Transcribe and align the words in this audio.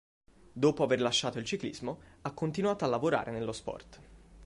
Dopo 0.51 0.81
aver 0.81 0.99
lasciato 0.99 1.37
il 1.37 1.45
ciclismo 1.45 1.99
ha 2.23 2.31
continuato 2.31 2.83
a 2.83 2.87
lavorare 2.87 3.29
nello 3.29 3.51
sport. 3.51 4.01